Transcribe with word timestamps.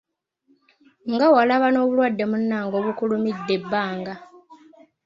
Nga 1.13 1.27
walaba 1.35 1.67
n'obulwadde 1.71 2.23
munnange 2.31 2.73
obukulumidde 2.79 3.51
ebbanga. 3.57 4.13